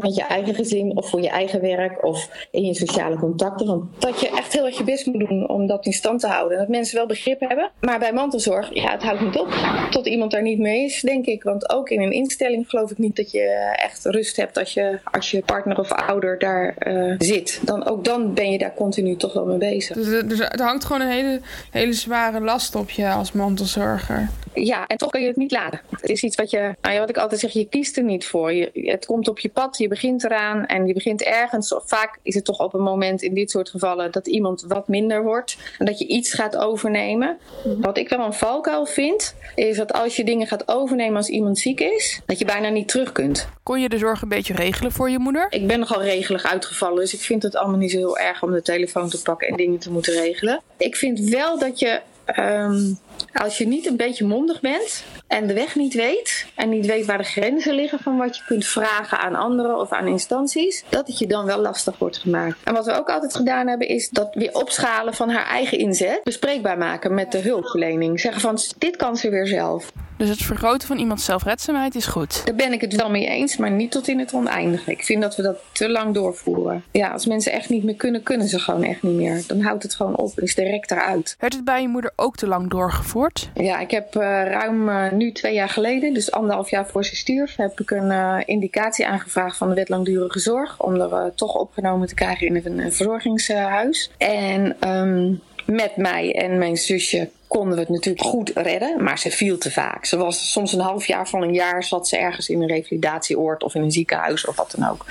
met 0.00 0.14
je 0.14 0.22
eigen 0.22 0.54
gezin 0.54 0.96
of 0.96 1.08
voor 1.08 1.20
je 1.20 1.28
eigen 1.28 1.60
werk 1.60 2.04
of 2.04 2.48
in 2.50 2.64
je 2.64 2.74
sociale 2.74 3.16
contacten. 3.16 3.66
Want 3.66 3.84
dat 3.98 4.20
je 4.20 4.28
echt 4.28 4.52
heel 4.52 4.66
erg 4.66 4.78
je 4.78 4.84
best 4.84 5.06
moet 5.06 5.28
doen 5.28 5.48
om 5.48 5.66
dat 5.66 5.86
in 5.86 5.92
stand 5.92 6.20
te 6.20 6.26
houden. 6.26 6.58
Dat 6.58 6.68
mensen 6.68 6.96
wel 6.96 7.06
begrip 7.06 7.40
hebben. 7.40 7.70
Maar 7.80 7.98
bij 7.98 8.12
mantelzorg, 8.12 8.74
ja, 8.74 8.90
het 8.90 9.02
houdt 9.02 9.20
niet 9.20 9.38
op 9.38 9.48
tot 9.90 10.06
iemand 10.06 10.30
daar 10.30 10.42
niet 10.42 10.58
mee 10.58 10.84
is, 10.84 11.00
denk 11.00 11.26
ik. 11.26 11.42
Want 11.42 11.70
ook 11.70 11.90
in 11.90 12.04
een 12.06 12.12
instelling 12.12 12.68
geloof 12.68 12.90
ik 12.90 12.98
niet 12.98 13.16
dat 13.16 13.30
je 13.30 13.74
echt 13.76 14.04
rust 14.04 14.36
hebt 14.36 14.58
als 14.58 14.74
je, 14.74 14.98
als 15.04 15.30
je 15.30 15.42
partner 15.42 15.78
of 15.78 15.92
ouder 15.92 16.38
daar 16.38 16.74
uh, 16.86 17.14
zit. 17.18 17.60
Dan, 17.62 17.86
ook 17.86 18.04
dan 18.04 18.34
ben 18.34 18.52
je 18.52 18.58
daar 18.58 18.74
continu 18.74 19.16
toch 19.16 19.32
wel 19.32 19.46
mee 19.46 19.58
bezig. 19.58 19.96
Dus, 19.96 20.22
dus 20.26 20.40
er 20.40 20.62
hangt 20.62 20.84
gewoon 20.84 21.00
een 21.02 21.12
hele, 21.12 21.40
hele 21.70 21.92
zware 21.92 22.40
last 22.40 22.74
op 22.74 22.90
je 22.90 23.08
als 23.08 23.32
mantelzorger. 23.32 24.28
Ja, 24.54 24.86
en 24.86 24.96
toch 24.96 25.10
kun 25.10 25.20
je 25.20 25.26
het 25.26 25.36
niet 25.36 25.50
laten. 25.50 25.80
Het 25.90 26.10
is 26.10 26.22
iets 26.22 26.36
wat 26.36 26.50
je, 26.50 26.74
nou 26.80 26.94
ja, 26.94 27.00
wat 27.00 27.08
ik 27.08 27.16
altijd 27.16 27.40
zeg, 27.40 27.52
je 27.52 27.68
kiest 27.68 27.96
er 27.96 28.02
niet 28.02 28.26
voor. 28.26 28.52
Je, 28.52 28.70
het 28.72 29.06
komt 29.06 29.28
op 29.28 29.38
je 29.38 29.48
pad, 29.48 29.78
je 29.78 29.88
begint 29.88 30.24
eraan 30.24 30.66
en 30.66 30.86
je 30.86 30.92
begint 30.92 31.22
ergens. 31.22 31.74
Vaak 31.84 32.18
is 32.22 32.34
het 32.34 32.44
toch 32.44 32.60
op 32.60 32.74
een 32.74 32.82
moment 32.82 33.22
in 33.22 33.34
dit 33.34 33.50
soort 33.50 33.70
gevallen 33.70 34.12
dat 34.12 34.26
iemand 34.26 34.64
wat 34.68 34.88
minder 34.88 35.22
wordt 35.22 35.56
en 35.78 35.86
dat 35.86 35.98
je 35.98 36.06
iets 36.06 36.34
gaat 36.34 36.56
overnemen. 36.56 37.38
Mhm. 37.64 37.80
Wat 37.80 37.98
ik 37.98 38.08
wel 38.08 38.20
een 38.20 38.32
valkuil 38.32 38.86
vind, 38.86 39.34
is 39.54 39.76
dat 39.76 39.92
als 39.92 40.16
je 40.16 40.24
dingen 40.24 40.46
gaat 40.46 40.68
overnemen 40.68 41.16
als 41.16 41.28
iemand 41.28 41.58
ziek 41.58 41.80
is, 41.80 41.95
dat 42.26 42.38
je 42.38 42.44
bijna 42.44 42.68
niet 42.68 42.88
terug 42.88 43.12
kunt. 43.12 43.48
Kon 43.62 43.80
je 43.80 43.88
de 43.88 43.98
zorg 43.98 44.22
een 44.22 44.28
beetje 44.28 44.54
regelen 44.54 44.92
voor 44.92 45.10
je 45.10 45.18
moeder? 45.18 45.46
Ik 45.50 45.66
ben 45.66 45.78
nogal 45.78 46.02
regelig 46.02 46.44
uitgevallen, 46.44 47.00
dus 47.00 47.14
ik 47.14 47.20
vind 47.20 47.42
het 47.42 47.56
allemaal 47.56 47.78
niet 47.78 47.90
zo 47.90 47.96
heel 47.96 48.18
erg 48.18 48.42
om 48.42 48.52
de 48.52 48.62
telefoon 48.62 49.08
te 49.08 49.22
pakken 49.22 49.48
en 49.48 49.56
dingen 49.56 49.78
te 49.78 49.90
moeten 49.90 50.12
regelen. 50.12 50.62
Ik 50.76 50.96
vind 50.96 51.20
wel 51.20 51.58
dat 51.58 51.78
je 51.78 52.00
Um, 52.38 52.98
als 53.32 53.58
je 53.58 53.66
niet 53.66 53.86
een 53.86 53.96
beetje 53.96 54.24
mondig 54.24 54.60
bent 54.60 55.04
en 55.26 55.46
de 55.46 55.54
weg 55.54 55.74
niet 55.74 55.94
weet 55.94 56.46
en 56.54 56.68
niet 56.68 56.86
weet 56.86 57.06
waar 57.06 57.18
de 57.18 57.24
grenzen 57.24 57.74
liggen 57.74 57.98
van 57.98 58.16
wat 58.16 58.36
je 58.36 58.42
kunt 58.46 58.66
vragen 58.66 59.18
aan 59.18 59.34
anderen 59.34 59.78
of 59.78 59.92
aan 59.92 60.06
instanties, 60.06 60.84
dat 60.88 61.06
het 61.06 61.18
je 61.18 61.26
dan 61.26 61.44
wel 61.44 61.58
lastig 61.58 61.98
wordt 61.98 62.18
gemaakt. 62.18 62.58
En 62.64 62.74
wat 62.74 62.86
we 62.86 62.92
ook 62.92 63.08
altijd 63.08 63.36
gedaan 63.36 63.68
hebben 63.68 63.88
is 63.88 64.08
dat 64.08 64.34
weer 64.34 64.52
opschalen 64.52 65.14
van 65.14 65.30
haar 65.30 65.46
eigen 65.46 65.78
inzet 65.78 66.20
bespreekbaar 66.24 66.78
maken 66.78 67.14
met 67.14 67.32
de 67.32 67.38
hulpverlening. 67.38 68.20
Zeggen 68.20 68.40
van 68.40 68.58
dit 68.78 68.96
kan 68.96 69.16
ze 69.16 69.30
weer 69.30 69.46
zelf. 69.46 69.92
Dus 70.16 70.28
het 70.28 70.42
vergroten 70.42 70.88
van 70.88 70.98
iemands 70.98 71.24
zelfredzaamheid 71.24 71.94
is 71.94 72.06
goed. 72.06 72.46
Daar 72.46 72.54
ben 72.54 72.72
ik 72.72 72.80
het 72.80 72.94
wel 72.94 73.10
mee 73.10 73.26
eens, 73.26 73.56
maar 73.56 73.70
niet 73.70 73.90
tot 73.90 74.08
in 74.08 74.18
het 74.18 74.34
oneindige. 74.34 74.90
Ik 74.90 75.04
vind 75.04 75.22
dat 75.22 75.36
we 75.36 75.42
dat 75.42 75.58
te 75.72 75.90
lang 75.90 76.14
doorvoeren. 76.14 76.84
Ja, 76.90 77.10
als 77.10 77.26
mensen 77.26 77.52
echt 77.52 77.68
niet 77.68 77.84
meer 77.84 77.94
kunnen, 77.94 78.22
kunnen 78.22 78.48
ze 78.48 78.58
gewoon 78.58 78.82
echt 78.82 79.02
niet 79.02 79.14
meer. 79.14 79.42
Dan 79.46 79.60
houdt 79.60 79.82
het 79.82 79.94
gewoon 79.94 80.16
op, 80.16 80.40
is 80.40 80.54
direct 80.54 80.90
eruit. 80.90 81.36
Werd 81.38 81.52
het 81.54 81.64
bij 81.64 81.82
je 81.82 81.88
moeder 81.88 82.12
ook 82.16 82.36
te 82.36 82.46
lang 82.46 82.70
doorgevoerd? 82.70 83.05
Ja, 83.54 83.78
ik 83.78 83.90
heb 83.90 84.14
uh, 84.14 84.22
ruim 84.22 84.88
uh, 84.88 85.10
nu 85.12 85.32
twee 85.32 85.54
jaar 85.54 85.68
geleden, 85.68 86.14
dus 86.14 86.30
anderhalf 86.30 86.70
jaar 86.70 86.86
voor 86.86 87.04
ze 87.04 87.16
stierf, 87.16 87.56
heb 87.56 87.80
ik 87.80 87.90
een 87.90 88.10
uh, 88.10 88.38
indicatie 88.44 89.06
aangevraagd 89.06 89.56
van 89.56 89.68
de 89.68 89.74
wet 89.74 89.88
langdurige 89.88 90.38
zorg. 90.38 90.82
Om 90.82 91.00
er 91.00 91.34
toch 91.34 91.54
opgenomen 91.54 92.08
te 92.08 92.14
krijgen 92.14 92.46
in 92.46 92.78
een, 92.78 92.92
verzorgingshuis. 92.92 94.10
En 94.18 94.90
um, 94.90 95.40
met 95.66 95.96
mij 95.96 96.34
en 96.34 96.58
mijn 96.58 96.76
zusje 96.76 97.30
konden 97.48 97.74
we 97.74 97.80
het 97.80 97.88
natuurlijk 97.88 98.26
goed 98.26 98.50
redden, 98.54 99.02
maar 99.02 99.18
ze 99.18 99.30
viel 99.30 99.58
te 99.58 99.70
vaak. 99.70 100.04
Ze 100.04 100.16
was 100.16 100.52
soms 100.52 100.72
een 100.72 100.80
half 100.80 101.06
jaar 101.06 101.28
van 101.28 101.42
een 101.42 101.52
jaar 101.52 101.84
zat 101.84 102.08
ze 102.08 102.16
ergens 102.16 102.48
in 102.48 102.62
een 102.62 102.68
revalidatieoord 102.68 103.62
of 103.62 103.74
in 103.74 103.82
een 103.82 103.92
ziekenhuis 103.92 104.46
of 104.46 104.56
wat 104.56 104.74
dan 104.76 104.90
ook. 104.90 105.04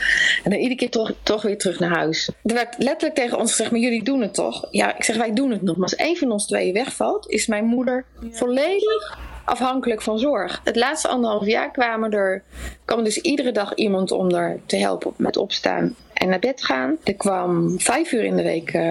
En 0.43 0.51
dan 0.51 0.59
iedere 0.59 0.75
keer 0.75 0.89
toch, 0.89 1.13
toch 1.23 1.41
weer 1.41 1.57
terug 1.57 1.79
naar 1.79 1.95
huis. 1.95 2.31
Er 2.43 2.53
werd 2.53 2.75
letterlijk 2.77 3.15
tegen 3.15 3.37
ons 3.37 3.51
gezegd, 3.51 3.71
maar 3.71 3.79
jullie 3.79 4.03
doen 4.03 4.21
het 4.21 4.33
toch? 4.33 4.67
Ja, 4.71 4.95
ik 4.95 5.03
zeg 5.03 5.17
wij 5.17 5.33
doen 5.33 5.51
het 5.51 5.61
nog. 5.61 5.75
Maar 5.75 5.89
als 5.89 5.95
één 5.95 6.17
van 6.17 6.31
ons 6.31 6.47
tweeën 6.47 6.73
wegvalt, 6.73 7.29
is 7.29 7.47
mijn 7.47 7.65
moeder 7.65 8.05
volledig 8.31 9.17
afhankelijk 9.45 10.01
van 10.01 10.19
zorg. 10.19 10.61
Het 10.63 10.75
laatste 10.75 11.07
anderhalf 11.07 11.45
jaar 11.45 11.71
kwamen 11.71 12.11
er, 12.11 12.43
kwam 12.85 13.03
dus 13.03 13.17
iedere 13.17 13.51
dag 13.51 13.75
iemand 13.75 14.11
om 14.11 14.31
er 14.31 14.59
te 14.65 14.77
helpen 14.77 15.13
met 15.17 15.37
opstaan 15.37 15.95
en 16.15 16.29
naar 16.29 16.39
bed 16.39 16.63
gaan. 16.63 16.97
Er 17.03 17.15
kwam 17.15 17.79
vijf 17.79 18.11
uur 18.11 18.23
in 18.23 18.35
de 18.35 18.43
week 18.43 18.73
uh, 18.73 18.81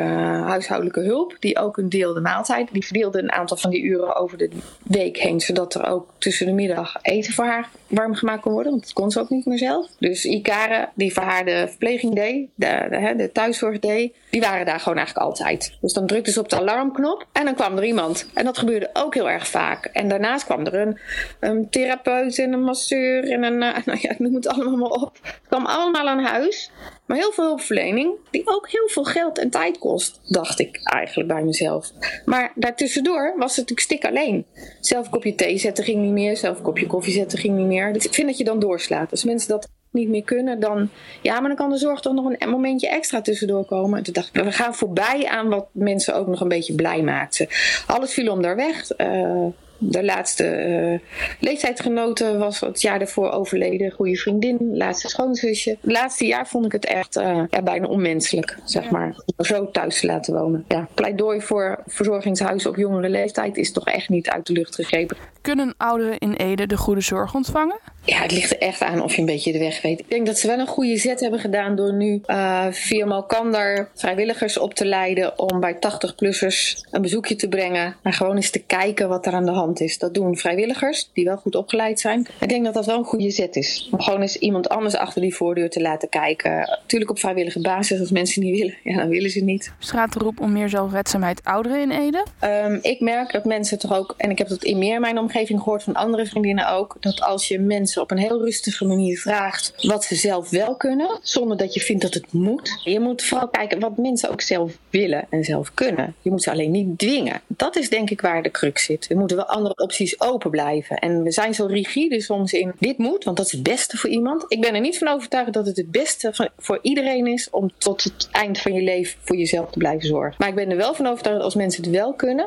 huishoudelijke 0.47 1.01
hulp, 1.01 1.37
die 1.41 1.59
ook 1.59 1.77
een 1.77 1.89
deelde 1.89 2.21
maaltijd. 2.21 2.69
Die 2.73 2.85
verdeelde 2.85 3.23
een 3.23 3.33
aantal 3.33 3.57
van 3.57 3.71
die 3.71 3.83
uren 3.83 4.17
over 4.17 4.39
de 4.39 4.51
week 4.83 5.17
heen, 5.17 5.41
zodat 5.41 5.75
er 5.75 5.87
ook 5.87 6.11
tussen 6.19 6.47
de 6.47 6.53
middag 6.53 6.97
eten 7.03 7.33
voor 7.33 7.45
haar 7.45 7.69
warm 7.87 8.15
gemaakt 8.15 8.43
kon 8.43 8.53
worden, 8.53 8.71
want 8.71 8.85
dat 8.85 8.93
kon 8.93 9.11
ze 9.11 9.21
ook 9.21 9.31
niet 9.31 9.47
meer 9.47 9.59
zelf. 9.59 9.87
Dus 9.99 10.25
Ikare, 10.25 10.89
die 10.95 11.13
voor 11.13 11.23
haar 11.23 11.45
de 11.45 11.67
verpleging 11.69 12.15
deed, 12.15 12.49
de, 12.55 12.87
de, 12.91 13.15
de 13.17 13.33
thuiszorg 13.33 13.79
deed, 13.79 14.15
die 14.31 14.41
waren 14.41 14.67
daar 14.67 14.81
gewoon 14.81 14.99
eigenlijk 14.99 15.27
altijd. 15.27 15.77
Dus 15.81 15.93
dan 15.93 16.07
drukte 16.07 16.31
ze 16.31 16.41
op 16.41 16.49
de 16.49 16.57
alarmknop 16.57 17.27
en 17.33 17.45
dan 17.45 17.55
kwam 17.55 17.77
er 17.77 17.85
iemand. 17.85 18.27
En 18.35 18.45
dat 18.45 18.59
gebeurde 18.59 18.91
ook 18.93 19.15
heel 19.15 19.31
erg 19.31 19.49
vaak. 19.49 19.85
En 19.85 20.09
daarnaast 20.09 20.45
kwam 20.45 20.67
er 20.67 20.97
een, 21.41 21.71
therapeut 21.71 22.39
en 22.39 22.53
een 22.53 22.63
masseur 22.63 23.31
en 23.31 23.43
een, 23.43 23.63
uh, 23.63 23.77
nou 23.87 23.99
ja, 24.03 24.15
noem 24.19 24.35
het 24.35 24.49
allemaal 24.49 24.77
maar 24.77 25.01
op. 25.03 25.19
Het 25.23 25.49
kwam 25.49 25.67
allemaal 25.67 26.09
aan 26.09 26.25
huis. 26.25 26.71
Maar 27.07 27.17
heel 27.17 27.33
veel 27.33 27.45
hulpverlening, 27.45 28.15
die 28.31 28.43
ook 28.45 28.69
heel 28.69 28.89
veel 28.89 29.05
geld 29.05 29.39
en 29.39 29.51
tijd 29.51 29.79
kost, 29.79 30.21
dacht 30.25 30.61
ik 30.61 30.81
eigenlijk 30.83 31.29
bij 31.29 31.43
mezelf. 31.43 31.91
Maar 32.25 32.53
daartussendoor 32.55 33.35
was 33.37 33.57
het 33.57 33.69
natuurlijk 33.69 33.81
stik 33.81 34.05
alleen. 34.05 34.47
Zelf 34.81 35.11
kopje 35.11 35.35
thee 35.35 35.59
zetten 35.59 35.85
ging 35.85 36.03
niet 36.03 36.13
meer, 36.13 36.37
zelf 36.37 36.63
kopje 36.63 36.87
koffie 36.87 37.13
zetten 37.13 37.39
ging 37.39 37.57
niet 37.57 37.67
meer. 37.67 37.93
Dus 37.93 38.05
ik 38.05 38.15
vind 38.15 38.29
dat 38.29 38.39
je 38.39 38.45
dan 38.45 38.59
doorslaat. 38.59 39.11
Als 39.11 39.25
mensen 39.25 39.49
dat 39.49 39.69
niet 39.91 40.09
meer 40.09 40.25
kunnen, 40.25 40.61
dan, 40.61 40.91
ja, 41.23 41.41
maar 41.41 41.49
dan 41.49 41.57
kan 41.57 41.71
de 41.71 41.77
zorg 41.77 42.01
toch 42.01 42.15
nog 42.15 42.33
een 42.39 42.51
momentje 42.51 42.89
extra 42.89 43.21
tussendoor 43.21 43.65
komen. 43.65 43.99
En 43.99 44.05
toen 44.05 44.15
dacht 44.15 44.29
ik, 44.33 44.43
we 44.43 44.53
gaan 44.53 44.75
voorbij 44.75 45.27
aan 45.27 45.49
wat 45.49 45.67
mensen 45.73 46.15
ook 46.15 46.27
nog 46.27 46.41
een 46.41 46.49
beetje 46.49 46.75
blij 46.75 47.03
maakte. 47.03 47.49
Alles 47.87 48.13
viel 48.13 48.33
om 48.33 48.43
daar 48.43 48.57
weg. 48.57 48.99
Uh, 48.99 49.47
de 49.79 50.05
laatste 50.05 50.67
uh, 50.67 50.99
leeftijdsgenote 51.41 52.39
was 52.39 52.61
het 52.61 52.81
jaar 52.81 52.99
daarvoor 52.99 53.31
overleden. 53.31 53.91
Goede 53.91 54.17
vriendin, 54.17 54.77
laatste 54.77 55.09
schoonzusje. 55.09 55.71
Het 55.71 55.93
laatste 55.93 56.27
jaar 56.27 56.49
vond 56.49 56.65
ik 56.65 56.73
het 56.73 56.85
echt 56.85 57.17
uh, 57.17 57.43
ja, 57.51 57.63
bijna 57.63 57.87
onmenselijk, 57.87 58.59
zeg 58.65 58.91
maar. 58.91 59.17
Zo 59.37 59.71
thuis 59.71 60.01
te 60.01 60.07
laten 60.07 60.35
wonen. 60.35 60.65
Ja, 60.69 60.89
pleidooi 60.95 61.41
voor 61.41 61.83
verzorgingshuizen 61.87 62.71
op 62.71 62.77
jongere 62.77 63.09
leeftijd 63.09 63.57
is 63.57 63.73
toch 63.73 63.87
echt 63.87 64.09
niet 64.09 64.29
uit 64.29 64.47
de 64.47 64.53
lucht 64.53 64.75
gegrepen. 64.75 65.17
Kunnen 65.45 65.75
ouderen 65.77 66.19
in 66.19 66.33
Ede 66.33 66.67
de 66.67 66.77
goede 66.77 67.01
zorg 67.01 67.35
ontvangen? 67.35 67.81
Ja, 68.05 68.23
het 68.23 68.33
ligt 68.33 68.51
er 68.51 68.59
echt 68.59 68.83
aan 68.83 69.03
of 69.03 69.15
je 69.15 69.21
een 69.21 69.27
beetje 69.27 69.53
de 69.53 69.59
weg 69.59 69.83
weet. 69.83 70.01
Ik 70.01 70.11
denk 70.11 70.27
dat 70.27 70.39
ze 70.39 70.47
wel 70.47 70.59
een 70.59 70.67
goede 70.67 70.97
zet 70.97 71.21
hebben 71.21 71.41
gedaan 71.41 71.77
door 71.77 71.93
nu 71.93 72.23
uh, 72.27 72.67
via 72.71 73.07
Malkander 73.07 73.89
vrijwilligers 73.95 74.59
op 74.59 74.75
te 74.75 74.87
leiden 74.87 75.39
om 75.39 75.61
bij 75.61 75.75
80-plussers 75.75 76.91
een 76.91 77.03
bezoekje 77.03 77.37
te 77.37 77.49
brengen. 77.49 77.97
En 78.03 78.13
gewoon 78.13 78.37
eens 78.37 78.51
te 78.51 78.63
kijken 78.63 79.09
wat 79.09 79.27
er 79.27 79.33
aan 79.33 79.45
de 79.45 79.51
hand 79.51 79.81
is. 79.81 79.99
Dat 79.99 80.15
doen 80.15 80.37
vrijwilligers 80.37 81.11
die 81.13 81.25
wel 81.25 81.37
goed 81.37 81.55
opgeleid 81.55 82.01
zijn. 82.01 82.27
Ik 82.41 82.49
denk 82.49 82.65
dat 82.65 82.75
dat 82.75 82.87
wel 82.87 82.99
een 82.99 83.05
goede 83.05 83.31
zet 83.31 83.57
is. 83.57 83.89
Om 83.91 84.01
gewoon 84.01 84.21
eens 84.21 84.39
iemand 84.39 84.69
anders 84.69 84.97
achter 84.97 85.21
die 85.21 85.35
voordeur 85.35 85.71
te 85.71 85.81
laten 85.81 86.09
kijken. 86.09 86.79
Natuurlijk 86.81 87.11
op 87.11 87.19
vrijwillige 87.19 87.61
basis. 87.61 88.01
Als 88.01 88.11
mensen 88.11 88.43
niet 88.43 88.59
willen, 88.59 88.77
ja, 88.83 88.97
dan 88.97 89.09
willen 89.09 89.31
ze 89.31 89.41
niet. 89.41 89.73
Straatroep 89.79 90.41
om 90.41 90.53
meer 90.53 90.69
zelfredzaamheid 90.69 91.45
ouderen 91.45 91.81
in 91.81 91.91
Ede? 91.91 92.25
Um, 92.45 92.79
ik 92.83 93.01
merk 93.01 93.33
dat 93.33 93.45
mensen 93.45 93.79
toch 93.79 93.97
ook, 93.97 94.15
en 94.17 94.31
ik 94.31 94.39
heb 94.39 94.49
dat 94.49 94.65
in 94.65 94.79
meer 94.79 95.01
mijn 95.01 95.19
omgeving 95.19 95.33
gehoord 95.35 95.83
van 95.83 95.95
andere 95.95 96.27
vriendinnen 96.27 96.69
ook, 96.69 96.97
dat 97.01 97.21
als 97.21 97.49
je 97.49 97.59
mensen 97.59 98.03
op 98.03 98.11
een 98.11 98.19
heel 98.19 98.45
rustige 98.45 98.85
manier 98.85 99.19
vraagt 99.19 99.75
wat 99.87 100.05
ze 100.05 100.15
zelf 100.15 100.51
wel 100.51 100.77
kunnen, 100.77 101.19
zonder 101.23 101.57
dat 101.57 101.75
je 101.75 101.81
vindt 101.81 102.03
dat 102.03 102.15
het 102.15 102.33
moet. 102.33 102.81
Je 102.85 103.01
moet 103.01 103.23
vooral 103.23 103.49
kijken 103.49 103.81
wat 103.81 103.97
mensen 103.97 104.31
ook 104.31 104.41
zelf 104.41 104.79
willen 104.91 105.27
en 105.31 105.45
zelf 105.45 105.75
kunnen. 105.75 106.15
Je 106.23 106.31
moet 106.31 106.43
ze 106.43 106.51
alleen 106.51 106.71
niet 106.71 106.99
dwingen. 106.99 107.41
Dat 107.47 107.77
is 107.77 107.89
denk 107.89 108.11
ik 108.11 108.21
waar 108.21 108.43
de 108.43 108.51
crux 108.51 108.85
zit. 108.85 109.07
We 109.07 109.15
moeten 109.15 109.37
wel 109.37 109.47
andere 109.47 109.77
opties 109.77 110.21
open 110.21 110.51
blijven. 110.51 110.99
En 110.99 111.23
we 111.23 111.31
zijn 111.31 111.55
zo 111.55 111.67
rigide 111.67 112.21
soms 112.21 112.53
in 112.53 112.73
dit 112.79 112.99
moet, 112.99 113.25
want 113.25 113.37
dat 113.37 113.47
is 113.47 113.53
het 113.53 113.63
beste 113.63 113.97
voor 113.97 114.11
iemand. 114.11 114.45
Ik 114.49 114.61
ben 114.61 114.75
er 114.75 114.81
niet 114.81 114.99
van 114.99 115.09
overtuigd 115.09 115.53
dat 115.53 115.67
het 115.67 115.77
het 115.77 115.91
beste 115.91 116.51
voor 116.57 116.79
iedereen 116.83 117.27
is 117.27 117.51
om 117.51 117.71
tot 117.79 118.03
het 118.03 118.29
eind 118.33 118.59
van 118.59 118.73
je 118.73 118.83
leven 118.83 119.19
voor 119.23 119.37
jezelf 119.37 119.71
te 119.71 119.79
blijven 119.79 120.07
zorgen. 120.07 120.35
Maar 120.39 120.49
ik 120.49 120.55
ben 120.55 120.71
er 120.71 120.77
wel 120.77 120.95
van 120.95 121.07
overtuigd 121.07 121.39
dat 121.39 121.47
als 121.47 121.55
mensen 121.55 121.83
het 121.83 121.93
wel 121.93 122.13
kunnen, 122.13 122.47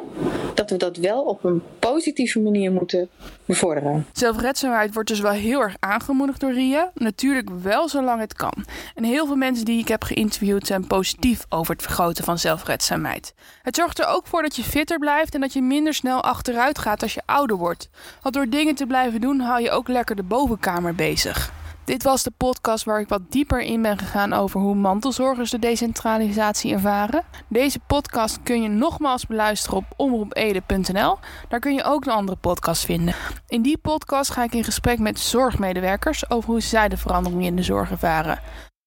dat 0.55 0.69
we 0.69 0.77
dat 0.77 0.97
wel 0.97 1.21
op 1.23 1.43
een 1.43 1.61
positieve 1.79 2.39
manier 2.39 2.71
moeten 2.77 3.09
bevorderen. 3.45 4.05
Zelfredzaamheid 4.13 4.93
wordt 4.93 5.09
dus 5.09 5.19
wel 5.19 5.31
heel 5.31 5.61
erg 5.61 5.75
aangemoedigd 5.79 6.39
door 6.39 6.53
Ria. 6.53 6.91
Natuurlijk 6.93 7.49
wel 7.49 7.89
zolang 7.89 8.19
het 8.19 8.33
kan. 8.33 8.65
En 8.95 9.03
heel 9.03 9.25
veel 9.25 9.35
mensen 9.35 9.65
die 9.65 9.79
ik 9.79 9.87
heb 9.87 10.03
geïnterviewd 10.03 10.67
zijn 10.67 10.87
positief 10.87 11.45
over 11.49 11.73
het 11.73 11.83
vergroten 11.83 12.23
van 12.23 12.39
zelfredzaamheid. 12.39 13.33
Het 13.61 13.75
zorgt 13.75 13.99
er 13.99 14.07
ook 14.07 14.27
voor 14.27 14.41
dat 14.41 14.55
je 14.55 14.63
fitter 14.63 14.99
blijft 14.99 15.33
en 15.33 15.41
dat 15.41 15.53
je 15.53 15.61
minder 15.61 15.93
snel 15.93 16.23
achteruit 16.23 16.79
gaat 16.79 17.01
als 17.01 17.13
je 17.13 17.21
ouder 17.25 17.57
wordt. 17.57 17.89
Want 18.21 18.35
door 18.35 18.49
dingen 18.49 18.75
te 18.75 18.85
blijven 18.85 19.21
doen 19.21 19.39
hou 19.39 19.61
je 19.61 19.71
ook 19.71 19.87
lekker 19.87 20.15
de 20.15 20.23
bovenkamer 20.23 20.95
bezig. 20.95 21.56
Dit 21.87 22.03
was 22.03 22.23
de 22.23 22.31
podcast 22.37 22.83
waar 22.83 22.99
ik 22.99 23.07
wat 23.07 23.31
dieper 23.31 23.61
in 23.61 23.81
ben 23.81 23.97
gegaan 23.97 24.33
over 24.33 24.59
hoe 24.59 24.75
mantelzorgers 24.75 25.51
de 25.51 25.59
decentralisatie 25.59 26.73
ervaren. 26.73 27.23
Deze 27.49 27.79
podcast 27.79 28.39
kun 28.43 28.61
je 28.61 28.69
nogmaals 28.69 29.25
beluisteren 29.25 29.77
op 29.77 29.85
omroepede.nl. 29.95 31.17
Daar 31.49 31.59
kun 31.59 31.73
je 31.73 31.83
ook 31.83 32.05
een 32.05 32.11
andere 32.11 32.37
podcast 32.37 32.85
vinden. 32.85 33.15
In 33.47 33.61
die 33.61 33.77
podcast 33.77 34.31
ga 34.31 34.43
ik 34.43 34.53
in 34.53 34.63
gesprek 34.63 34.99
met 34.99 35.19
zorgmedewerkers 35.19 36.29
over 36.29 36.49
hoe 36.49 36.61
zij 36.61 36.89
de 36.89 36.97
verandering 36.97 37.45
in 37.45 37.55
de 37.55 37.63
zorg 37.63 37.91
ervaren. 37.91 38.39